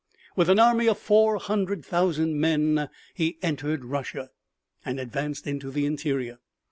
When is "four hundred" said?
0.97-1.85